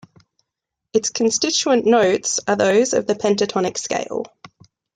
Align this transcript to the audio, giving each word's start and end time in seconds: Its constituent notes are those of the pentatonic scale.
Its 0.93 1.11
constituent 1.11 1.85
notes 1.85 2.39
are 2.47 2.55
those 2.55 2.93
of 2.95 3.05
the 3.05 3.13
pentatonic 3.13 3.77
scale. 3.77 4.25